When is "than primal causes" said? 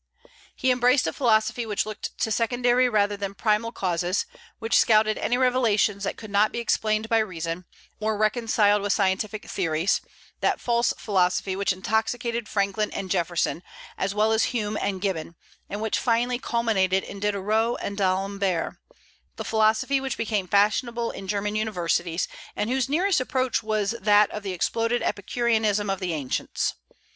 3.15-4.25